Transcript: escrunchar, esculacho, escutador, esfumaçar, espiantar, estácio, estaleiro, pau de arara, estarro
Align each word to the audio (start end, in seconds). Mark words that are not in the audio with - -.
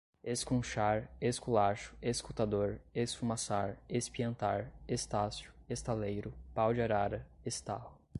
escrunchar, 0.23 1.11
esculacho, 1.21 1.93
escutador, 2.01 2.81
esfumaçar, 2.91 3.77
espiantar, 3.87 4.71
estácio, 4.87 5.53
estaleiro, 5.69 6.33
pau 6.55 6.73
de 6.73 6.81
arara, 6.81 7.27
estarro 7.45 8.01